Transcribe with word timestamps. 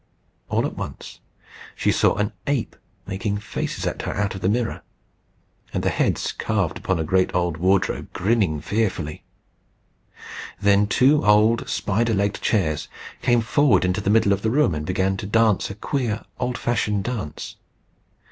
All 0.49 0.65
at 0.65 0.75
once 0.75 1.19
she 1.75 1.91
saw 1.91 2.15
an 2.15 2.31
ape 2.47 2.75
making 3.05 3.37
faces 3.37 3.85
at 3.85 4.01
her 4.01 4.15
out 4.15 4.33
of 4.33 4.41
the 4.41 4.49
mirror, 4.49 4.81
and 5.75 5.83
the 5.83 5.91
heads 5.91 6.31
carved 6.31 6.79
upon 6.79 6.97
a 6.97 7.03
great 7.03 7.35
old 7.35 7.57
wardrobe 7.57 8.11
grinning 8.11 8.61
fearfully. 8.61 9.21
Then 10.59 10.87
two 10.87 11.23
old 11.23 11.69
spider 11.69 12.15
legged 12.15 12.41
chairs 12.41 12.87
came 13.21 13.41
forward 13.41 13.85
into 13.85 14.01
the 14.01 14.09
middle 14.09 14.33
of 14.33 14.41
the 14.41 14.49
room, 14.49 14.73
and 14.73 14.87
began 14.87 15.17
to 15.17 15.27
dance 15.27 15.69
a 15.69 15.75
queer, 15.75 16.25
old 16.39 16.57
fashioned 16.57 17.03
dance. 17.03 17.57